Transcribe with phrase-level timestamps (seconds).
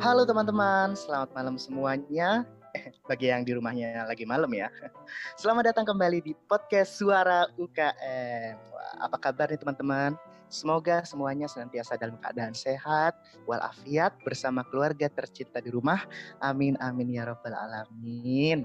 [0.00, 2.48] Halo teman-teman, selamat malam semuanya.
[2.72, 4.72] Eh, bagi yang di rumahnya lagi malam ya.
[5.40, 8.56] Selamat datang kembali di podcast Suara UKM.
[8.72, 10.16] Wah, apa kabar nih teman-teman?
[10.48, 13.12] Semoga semuanya senantiasa dalam keadaan sehat,
[13.44, 16.00] walafiat bersama keluarga tercinta di rumah.
[16.40, 18.64] Amin amin ya robbal alamin.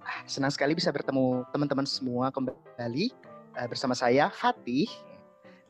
[0.00, 3.12] Ah, senang sekali bisa bertemu teman-teman semua kembali
[3.60, 4.88] uh, bersama saya Fatih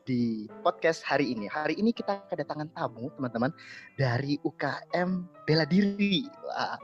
[0.05, 1.49] di podcast hari ini.
[1.49, 3.49] Hari ini kita kedatangan tamu, teman-teman,
[3.97, 6.29] dari UKM Bela Diri.
[6.45, 6.77] Wah,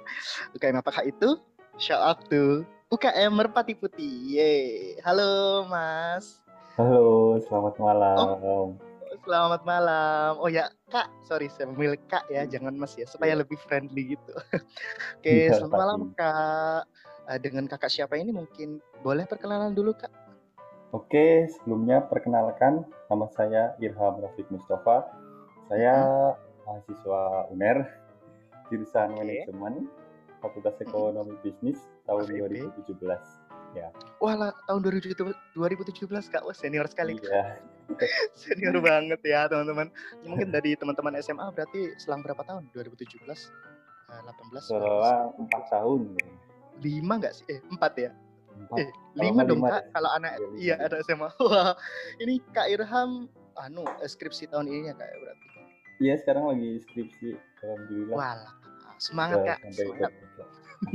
[0.58, 1.38] UKM apakah itu?
[1.78, 4.36] Shout out to UKM Merpati Putih.
[4.36, 4.98] Yeay.
[5.06, 6.42] Halo, Mas.
[6.76, 8.16] Halo, selamat malam.
[8.18, 8.66] Oh,
[9.22, 10.42] selamat malam.
[10.42, 11.08] Oh ya, Kak.
[11.30, 13.40] Sorry, saya memilih Kak ya, jangan Mas ya, supaya iya.
[13.46, 14.34] lebih friendly gitu.
[15.22, 16.90] Oke, ya, selamat malam, Kak.
[17.30, 20.10] Eh, dengan kakak siapa ini mungkin boleh perkenalan dulu, Kak?
[20.92, 25.08] Oke, sebelumnya perkenalkan nama saya Irham Rafiq Mustafa.
[25.72, 26.68] Saya hmm.
[26.68, 27.78] mahasiswa UNER
[28.68, 29.20] jurusan okay.
[29.24, 29.88] manajemen
[30.44, 30.86] Fakultas hmm.
[30.92, 31.44] Ekonomi hmm.
[31.48, 32.68] Bisnis tahun okay.
[32.92, 33.08] 2017.
[33.72, 33.88] Ya.
[34.20, 35.96] Wah, lah, tahun 2017
[36.28, 36.44] Kak.
[36.44, 37.16] Wah, senior sekali.
[37.24, 37.64] Iya.
[38.44, 39.88] senior banget ya, teman-teman.
[40.28, 42.68] Mungkin dari teman-teman SMA berarti selang berapa tahun?
[42.76, 43.24] 2017
[44.12, 46.20] 18 Setelah 4 tahun.
[46.84, 46.84] 5
[47.16, 47.48] enggak sih?
[47.48, 48.12] Eh, 4 ya?
[48.80, 49.92] Eh, lima dong kak.
[49.92, 51.28] Kalau anak iya ada SMA.
[51.44, 51.76] Wah,
[52.24, 53.28] ini Kak Irham
[53.60, 55.48] anu skripsi tahun ini ya kak ya berarti.
[56.02, 57.28] Iya sekarang lagi skripsi
[57.62, 58.16] alhamdulillah.
[58.16, 58.40] Wah,
[58.98, 59.60] semangat kak.
[59.76, 60.12] Semangat.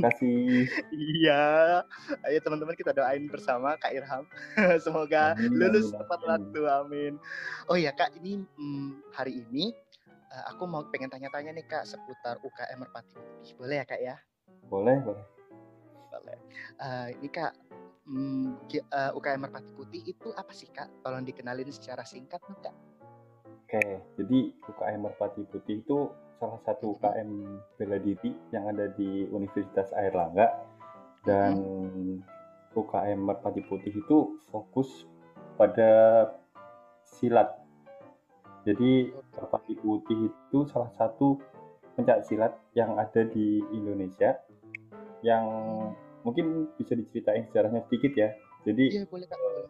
[0.03, 0.67] kasih.
[1.23, 1.79] iya.
[2.27, 4.27] Ayo teman-teman kita doain bersama Kak Irham.
[4.83, 6.61] Semoga amin, lulus amin, tepat waktu.
[6.67, 7.13] Amin.
[7.71, 9.71] Oh iya Kak, ini hmm, hari ini
[10.33, 13.15] uh, aku mau pengen tanya-tanya nih Kak seputar UKM Merpati
[13.55, 14.15] Boleh ya Kak ya?
[14.67, 15.36] Boleh, boleh.
[16.79, 17.53] Uh, ini kak,
[18.07, 18.57] um,
[18.93, 20.89] uh, UKM Merpati Putih itu apa sih kak?
[21.03, 22.75] Tolong dikenalin secara singkat nih kak.
[23.67, 23.83] Oke,
[24.15, 26.07] jadi UKM Merpati Putih itu
[26.39, 27.29] salah satu UKM
[27.75, 30.55] bela diri yang ada di Universitas Airlangga
[31.27, 32.15] dan hmm.
[32.77, 35.09] UKM Merpati Putih itu fokus
[35.59, 36.23] pada
[37.03, 37.59] silat.
[38.63, 41.35] Jadi Merpati Putih itu salah satu
[41.97, 44.37] pencak silat yang ada di Indonesia
[45.25, 45.43] yang
[46.27, 48.29] mungkin bisa diceritain sejarahnya sedikit ya.
[48.67, 49.39] Jadi iya, boleh, Kak.
[49.39, 49.63] Uh,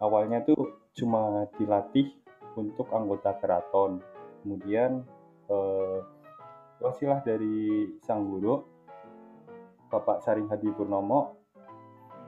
[0.00, 2.08] awalnya tuh cuma dilatih
[2.56, 4.00] untuk anggota keraton.
[4.40, 5.04] Kemudian
[5.52, 6.00] uh,
[6.80, 8.64] wasilah dari sang guru
[9.92, 11.36] Bapak Saring Hadi Purnomo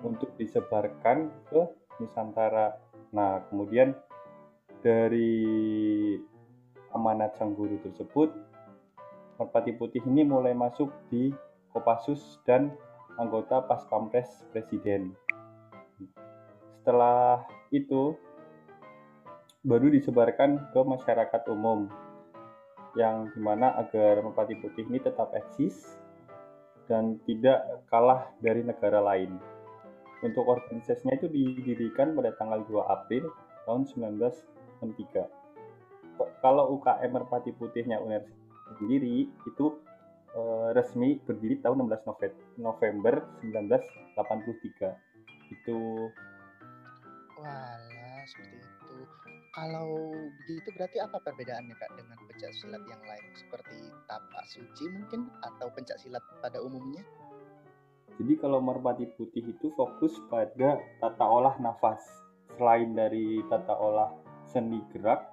[0.05, 1.61] untuk disebarkan ke
[1.97, 2.77] Nusantara.
[3.17, 3.97] Nah, kemudian
[4.85, 5.41] dari
[6.93, 8.33] amanat sang guru tersebut,
[9.41, 11.33] Merpati Putih ini mulai masuk di
[11.73, 12.73] Kopassus dan
[13.21, 15.13] anggota Pas Pampres Presiden.
[16.81, 18.17] Setelah itu
[19.61, 21.93] baru disebarkan ke masyarakat umum
[22.97, 26.01] yang di mana agar Merpati Putih ini tetap eksis
[26.89, 29.37] dan tidak kalah dari negara lain.
[30.25, 33.31] Untuk organisasinya itu didirikan pada tanggal 2 April
[33.69, 35.29] tahun 1963.
[36.41, 38.25] Kalau UKM Merpati Putihnya UNER
[38.81, 39.67] sendiri itu
[40.37, 44.95] uh, resmi berdiri tahun 16 November 1983
[45.51, 45.79] itu
[47.41, 48.97] Walah, seperti itu.
[49.51, 50.13] Kalau
[50.45, 55.73] begitu berarti apa perbedaannya Kak dengan pencak silat yang lain seperti tapak suci mungkin atau
[55.73, 57.03] pencak silat pada umumnya?
[58.21, 62.05] Jadi kalau merpati putih itu fokus pada tata olah nafas.
[62.61, 64.13] Selain dari tata olah
[64.45, 65.25] seni gerak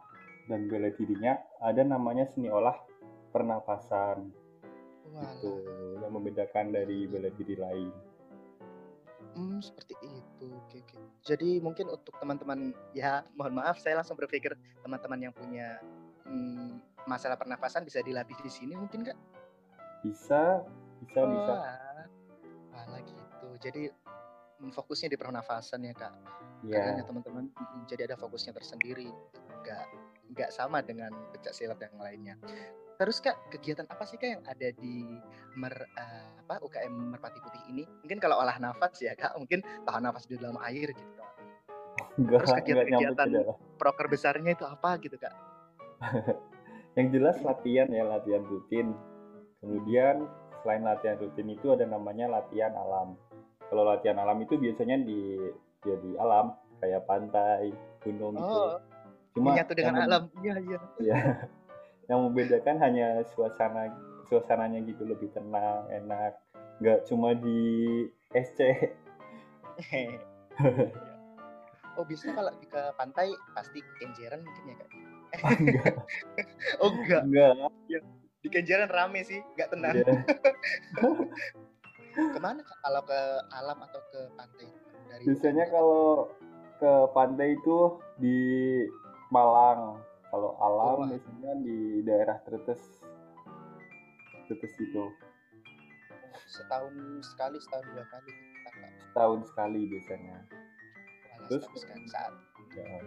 [0.48, 2.80] dan bela dirinya, ada namanya seni olah
[3.36, 4.47] pernapasan
[5.16, 5.52] itu
[6.02, 7.90] yang membedakan dari bela diri lain.
[9.38, 10.50] Hmm, seperti itu.
[10.66, 10.98] Oke, oke.
[11.22, 15.78] Jadi mungkin untuk teman-teman ya, mohon maaf saya langsung berpikir teman-teman yang punya
[16.26, 19.18] hmm, masalah pernafasan bisa dilatih di sini mungkin Kak?
[20.02, 20.66] Bisa,
[21.06, 21.54] bisa, oh, bisa.
[22.74, 23.48] Alah gitu.
[23.62, 23.82] Jadi
[24.74, 26.14] fokusnya di pernafasan ya Kak.
[26.66, 27.06] Yeah.
[27.06, 27.54] teman-teman.
[27.54, 29.14] Hmm, jadi ada fokusnya tersendiri.
[29.54, 29.86] Enggak
[30.38, 32.36] enggak sama dengan pecah silat yang lainnya.
[32.98, 35.06] Terus Kak, kegiatan apa sih Kak yang ada di
[35.58, 37.84] mer, uh, apa UKM Merpati Putih ini?
[38.06, 41.14] Mungkin kalau olah nafas ya Kak, mungkin tahan nafas di dalam air gitu.
[42.22, 43.30] Enggak, Terus kegiatan-kegiatan
[43.82, 45.34] proker besarnya itu apa gitu Kak?
[46.98, 48.94] yang jelas latihan ya, latihan rutin.
[49.62, 50.26] Kemudian
[50.62, 53.18] selain latihan rutin itu ada namanya latihan alam.
[53.70, 55.38] Kalau latihan alam itu biasanya di
[55.86, 58.42] ya di alam kayak pantai, gunung gitu.
[58.42, 58.97] oh, gitu.
[59.38, 60.24] Cuma menyatu dengan alam.
[60.42, 60.80] Iya, iya.
[60.98, 61.18] Iya.
[62.10, 63.94] Yang membedakan hanya suasana
[64.28, 66.42] suasananya gitu lebih tenang enak.
[66.82, 67.62] Nggak cuma di
[68.36, 68.60] SC
[71.98, 74.90] oh biasanya kalau ke pantai pasti kenjeran mungkin ya kak?
[75.62, 75.94] Enggak.
[76.82, 77.22] Oh enggak.
[77.30, 77.54] Enggak.
[77.92, 79.96] Ya, di di Kenjeran rame sih nggak tenang.
[79.98, 80.14] Iya.
[82.18, 82.78] ke mana Kak?
[82.82, 83.20] kalau ke
[83.54, 84.68] alam atau ke pantai?
[85.12, 86.32] Dari Biasanya kalau
[86.80, 87.78] ke pantai itu
[88.18, 88.40] di
[89.30, 90.02] Malang.
[90.28, 91.08] Kalau alam Wah.
[91.08, 92.84] biasanya di daerah Tretes.
[94.48, 95.04] Tretes itu
[96.48, 98.32] setahun sekali setahun dua kali
[98.64, 100.38] kakak tahun sekali biasanya.
[100.48, 101.64] Walah, Terus?
[101.64, 102.34] setahun sekali saat
[102.78, 103.02] Ya.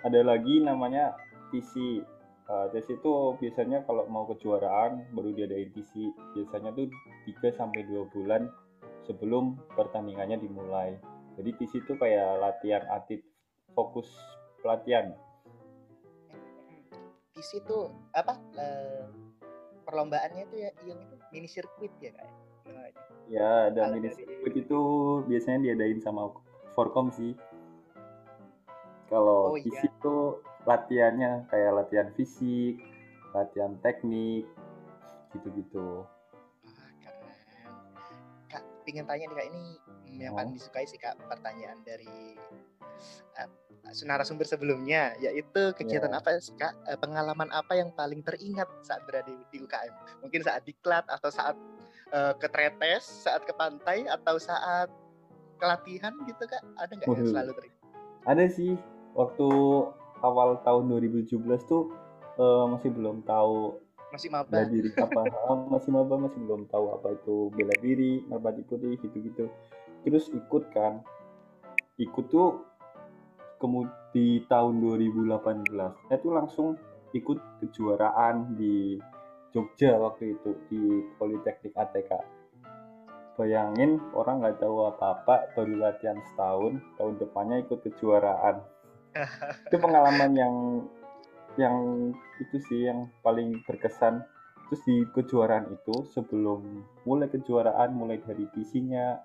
[0.00, 1.12] Ada lagi namanya
[1.52, 2.00] TC.
[2.48, 6.08] Uh, TC itu biasanya kalau mau kejuaraan baru diadain TC.
[6.32, 6.88] Biasanya tuh
[7.28, 8.48] 3 sampai 2 bulan
[9.04, 10.96] sebelum pertandingannya dimulai.
[11.36, 13.20] Jadi TC itu kayak latihan atlet
[13.76, 14.08] fokus
[14.62, 15.12] pelatihan.
[17.32, 19.08] di situ apa eh,
[19.82, 22.30] perlombaannya itu ya yang itu mini sirkuit ya kayak
[23.30, 24.80] Ya, dan Kalau mini sirkuit itu
[25.26, 26.30] biasanya diadain sama
[26.76, 27.32] Forkom sih.
[29.08, 29.90] Kalau Oh, TC iya.
[30.68, 32.80] latihannya kayak latihan fisik,
[33.34, 34.46] latihan teknik,
[35.36, 36.04] gitu-gitu.
[38.82, 39.46] Pingin tanya nih kak.
[39.50, 39.64] Ini
[40.22, 40.38] yang Oh.
[40.38, 42.36] paling disukai sih kak pertanyaan dari
[43.40, 43.48] uh,
[44.04, 46.20] narasumber sebelumnya yaitu kegiatan Ya.
[46.20, 46.76] apa sih kak?
[46.86, 51.56] Eh, pengalaman apa yang paling teringat saat berada di, UKM mungkin saat diklat atau saat
[52.12, 54.92] eh, ke tretes saat ke pantai atau saat
[55.58, 56.62] kelatihan gitu kak?
[56.76, 57.80] Ada nggak yang selalu teringat?
[58.28, 58.72] Ada sih.
[59.12, 59.48] Waktu
[60.22, 61.90] awal tahun 2017 tuh
[62.38, 63.80] eh, masih belum tahu
[64.12, 65.20] masih bela maba diri apa?
[65.48, 69.48] Ah, masih maba masih belum tahu apa itu bela diri merpati putih gitu-gitu.
[70.04, 71.00] Terus ikut kan?
[71.96, 72.62] Ikut tuh
[73.56, 75.72] kemudian di tahun 2018
[76.12, 76.68] saya tuh langsung
[77.16, 79.00] ikut kejuaraan di
[79.56, 80.80] Jogja waktu itu di
[81.16, 82.42] Politeknik ATK
[83.36, 88.60] bayangin orang nggak tahu apa-apa baru latihan setahun tahun depannya ikut kejuaraan.
[89.68, 90.54] Itu pengalaman yang
[91.60, 92.10] yang
[92.40, 94.24] itu sih yang paling berkesan.
[94.68, 99.20] Terus di kejuaraan itu sebelum mulai kejuaraan mulai dari visinya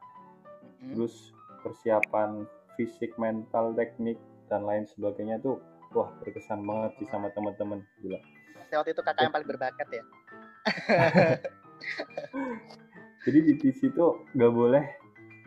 [0.78, 0.94] Hmm.
[0.94, 1.34] terus
[1.66, 2.46] persiapan
[2.78, 5.58] fisik mental teknik dan lain sebagainya tuh
[5.92, 7.82] wah berkesan banget sih sama teman-teman.
[8.04, 8.20] Gila.
[8.70, 10.04] Waktu itu kakak yang paling berbakat ya?
[13.26, 14.84] Jadi di PC tuh nggak boleh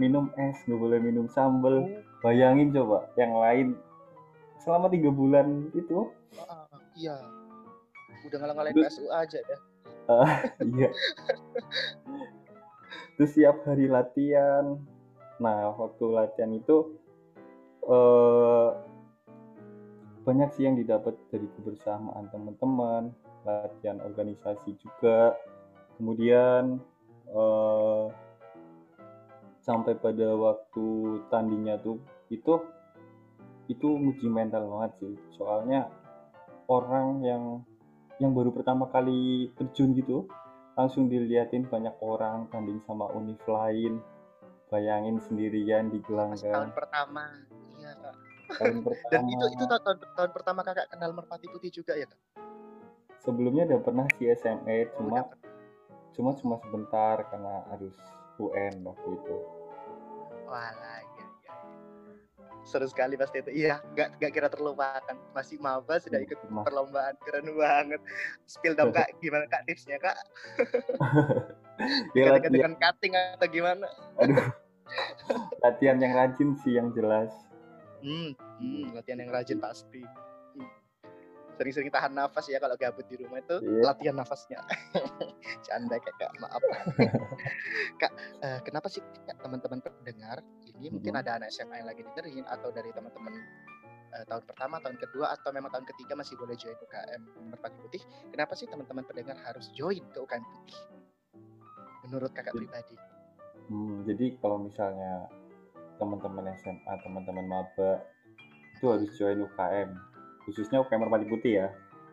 [0.00, 1.86] minum es nggak boleh minum sambal.
[2.20, 3.78] Bayangin coba yang lain
[4.60, 6.12] selama tiga bulan itu
[7.00, 7.16] iya.
[8.28, 9.58] Udah ngalang-ngalain PSU aja ya.
[10.60, 10.90] Iya.
[13.14, 14.76] Terus siap hari latihan.
[15.38, 16.98] Nah waktu latihan itu
[17.86, 18.68] eh
[20.20, 23.14] banyak sih yang didapat dari kebersamaan teman-teman
[23.46, 25.38] latihan organisasi juga.
[25.96, 26.82] Kemudian
[27.30, 28.04] eh
[29.62, 32.02] sampai pada waktu tandingnya tuh
[32.34, 32.58] itu
[33.70, 35.14] itu nguji mental banget sih.
[35.38, 35.86] Soalnya
[36.70, 37.44] orang yang
[38.22, 40.30] yang baru pertama kali terjun gitu
[40.78, 43.98] langsung diliatin banyak orang tanding sama univ lain
[44.70, 47.24] bayangin sendirian di Masih tahun gelanggang pertama
[47.74, 48.16] iya kak
[48.54, 52.20] tahun pertama dan itu itu tahun, tahun, pertama kakak kenal merpati putih juga ya kak
[53.18, 55.36] sebelumnya udah pernah si SMA Oh, cuma udah.
[56.14, 57.96] cuma cuma sebentar karena harus
[58.38, 59.36] UN waktu itu
[60.50, 61.09] Walah, iya.
[62.60, 63.50] Seru sekali pasti itu.
[63.64, 65.16] Iya, nggak nggak kira terlupakan.
[65.32, 68.00] Masih maba sudah ikut Mas- perlombaan, keren banget.
[68.44, 70.16] Spill dong kak, gimana kak tipsnya kak?
[72.16, 73.88] ya latihan, dengan cutting atau gimana?
[74.20, 74.52] aduh
[75.62, 77.32] latihan yang rajin sih yang jelas
[78.00, 80.00] Hmm, hmm, latihan yang rajin pasti.
[80.00, 80.68] Hmm.
[81.56, 83.92] Sering-sering tahan nafas ya kalau gabut di rumah itu Iya.
[83.92, 84.56] latihan nafasnya.
[85.68, 86.64] Canda kakak, maaf.
[88.00, 89.04] kak, eh, kenapa sih
[89.36, 90.40] teman-teman pendengar
[90.80, 91.20] ini mungkin Mhm.
[91.20, 93.36] ada anak SMA yang lagi dengerin atau dari teman-teman
[94.10, 98.02] eh, tahun pertama, tahun kedua atau memang tahun ketiga masih boleh join UKM Merpati Putih.
[98.28, 100.78] Kenapa sih teman-teman pendengar harus join ke UKM Putih?
[102.02, 102.96] Menurut kakak Jadi- pribadi.
[103.70, 105.30] Hmm, jadi kalau misalnya
[105.94, 108.02] teman-teman SMA, teman-teman maba
[108.74, 109.94] itu harus join UKM,
[110.42, 111.68] khususnya UKM Merpati Putih ya.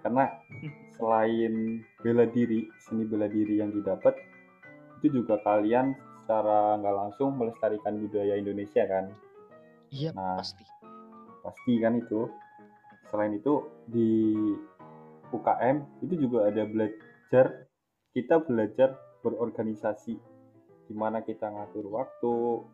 [0.06, 0.30] Karena
[0.94, 4.14] selain bela diri, seni bela diri yang didapat,
[5.02, 9.16] itu juga kalian secara nggak langsung melestarikan budaya Indonesia kan.
[9.96, 10.68] Iya, Nah, pasti.
[11.40, 12.28] pasti kan itu.
[13.08, 14.36] Selain itu di
[15.32, 17.72] UKM itu juga ada belajar,
[18.12, 20.20] kita belajar berorganisasi,
[20.92, 22.68] di mana kita ngatur waktu,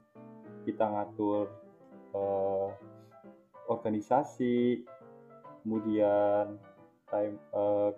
[0.66, 1.54] kita ngatur
[2.18, 2.70] eh,
[3.70, 4.82] organisasi,
[5.62, 6.58] kemudian
[7.14, 7.90] time eh,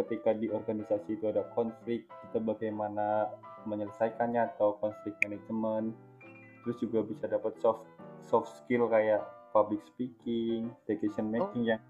[0.00, 3.28] ketika di organisasi itu ada konflik, kita bagaimana
[3.64, 5.92] menyelesaikannya atau konflik manajemen,
[6.64, 7.84] terus juga bisa dapat soft
[8.24, 11.80] soft skill kayak public speaking, decision making yang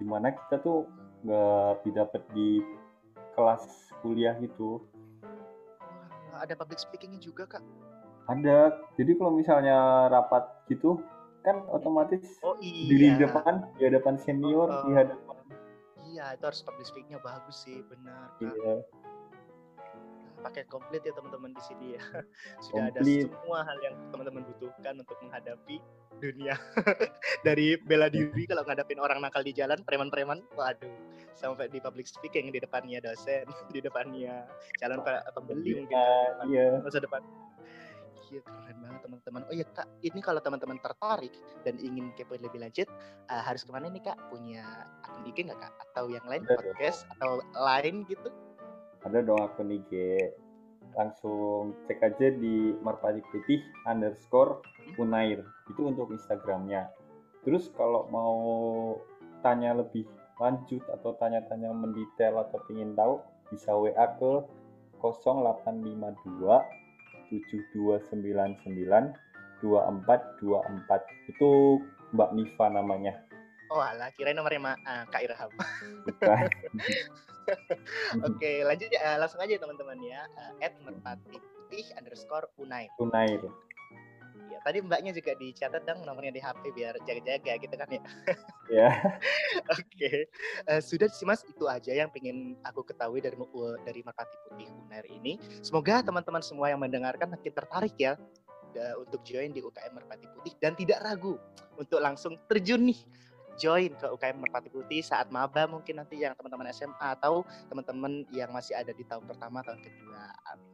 [0.00, 0.88] di mana kita tuh
[1.22, 2.58] nggak didapat di
[3.36, 4.82] kelas kuliah gitu.
[6.32, 7.64] Wah, ada public speakingnya juga kak?
[8.26, 8.74] Ada.
[8.96, 10.98] Jadi kalau misalnya rapat gitu,
[11.42, 13.18] kan otomatis Oh di iya.
[13.18, 15.36] depan, di hadapan senior, Oh, di hadapan
[16.12, 18.52] Iya, itu harus public speakingnya bagus sih, benar kak.
[18.52, 18.74] iya,
[20.42, 22.02] Pakai komplit ya teman-teman di sini ya.
[22.66, 23.30] Sudah ada komplit.
[23.30, 25.76] semua hal yang teman-teman butuhkan untuk menghadapi
[26.18, 26.54] dunia.
[27.46, 30.90] Dari bela diri kalau ngadapin orang nakal di jalan, preman-preman, waduh,
[31.32, 34.46] sampai di public speaking di depannya dosen, di depannya
[34.78, 36.78] calon pe- pembeli mungkin Ah, kan, iya.
[36.78, 37.22] masa depan.
[38.32, 39.42] Iya keren banget teman-teman.
[39.44, 42.88] Oh iya kak, ini kalau teman-teman tertarik dan ingin kepo lebih lanjut,
[43.28, 44.16] eh, harus ke mana nih kak?
[44.32, 44.64] Punya
[45.04, 45.72] akun IG nggak kak?
[45.84, 48.32] Atau yang lain Ada podcast atau lain gitu?
[49.02, 49.92] Ada dong akun IG.
[50.92, 54.60] Langsung cek aja di Merpati Putih underscore
[55.00, 55.42] Unair.
[55.72, 56.92] Itu untuk Instagramnya.
[57.42, 58.38] Terus kalau mau
[59.42, 60.06] tanya lebih
[60.38, 63.18] lanjut atau tanya-tanya mendetail atau ingin tahu,
[63.50, 64.32] bisa WA ke
[65.02, 66.62] 0852
[67.30, 69.16] 7299
[69.62, 71.30] 2424.
[71.30, 71.80] Itu
[72.12, 73.14] Mbak Niva namanya.
[73.72, 75.48] Oh alah, kirain nomornya Ma- ah, Kak Irham.
[76.04, 76.44] Bukan.
[78.28, 80.26] Oke, lanjut ya, eh, langsung aja teman-teman ya.
[80.60, 82.86] Eh, At merpati putih underscore unai.
[84.52, 88.02] Ya, tadi mbaknya juga dicatat dong nomornya di HP biar jaga-jaga gitu kan ya.
[88.68, 88.90] Ya.
[89.80, 90.28] Oke,
[90.68, 93.34] Eh, sudah sih mas itu aja yang pengen aku ketahui dari
[93.82, 95.40] dari merpati putih unair ini.
[95.64, 98.14] Semoga teman-teman semua yang mendengarkan makin tertarik ya
[98.96, 101.36] untuk join di UKM Merpati Putih dan tidak ragu
[101.76, 102.98] untuk langsung terjun nih
[103.56, 108.50] join ke UKM Merpati Putih saat maba mungkin nanti yang teman-teman SMA atau teman-teman yang
[108.50, 110.22] masih ada di tahun pertama tahun kedua.
[110.48, 110.68] Amin.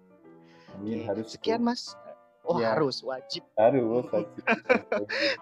[0.79, 1.95] Amin, Oke, harus sekian mas.
[2.49, 2.73] Oh Ya.
[2.73, 4.41] harus wajib harus wajib.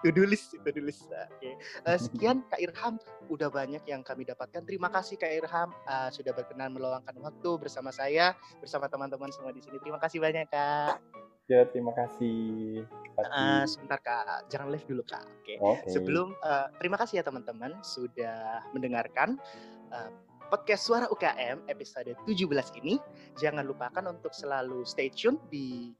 [0.03, 1.07] to do list to do list.
[1.07, 1.55] Oke.
[1.87, 2.99] Eh, sekian Kak Irham
[3.31, 4.67] udah banyak yang kami dapatkan.
[4.67, 9.63] Terima kasih Kak Irham eh, sudah berkenan meluangkan waktu bersama saya bersama teman-teman semua di
[9.63, 9.79] sini.
[9.79, 10.99] Terima kasih banyak Kak.
[11.47, 12.83] Ya terima kasih
[13.17, 13.65] Fatih.
[13.65, 15.25] sebentar Kak, jangan live dulu Kak.
[15.41, 15.57] Oke.
[15.57, 15.89] Oke.
[15.89, 19.41] Sebelum eh, terima kasih ya teman-teman sudah mendengarkan
[19.89, 20.09] eh,
[20.53, 23.01] podcast Suara UKM episode 17 ini.
[23.41, 25.91] Jangan lupakan untuk selalu stay tune di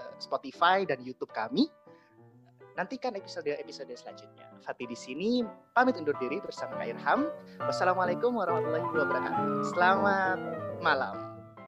[0.00, 1.68] eh, Spotify dan YouTube kami.
[2.74, 4.50] Nantikan episode-episode selanjutnya.
[4.64, 5.46] Fatih di sini
[5.76, 7.30] pamit undur diri bersama Kak Irham.
[7.62, 9.70] Wassalamualaikum warahmatullahi wabarakatuh.
[9.70, 10.38] Selamat
[10.82, 11.33] malam.